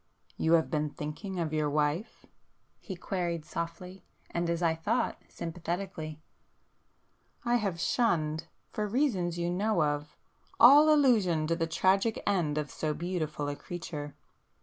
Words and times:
"You 0.35 0.53
have 0.53 0.71
been 0.71 0.89
thinking 0.89 1.39
of 1.39 1.53
your 1.53 1.69
wife?" 1.69 2.25
he 2.79 2.95
queried 2.95 3.45
softly 3.45 4.03
and, 4.31 4.49
as 4.49 4.63
I 4.63 4.73
thought, 4.73 5.21
sympathetically—"I 5.29 7.55
have 7.57 7.79
shunned,—for 7.79 8.87
[p 8.87 8.89
439] 8.89 8.91
reasons 8.91 9.37
you 9.37 9.51
know 9.51 9.83
of,—all 9.83 10.91
allusion 10.91 11.45
to 11.45 11.55
the 11.55 11.67
tragic 11.67 12.23
end 12.25 12.57
of 12.57 12.71
so 12.71 12.95
beautiful 12.95 13.47
a 13.47 13.55
creature. 13.55 14.15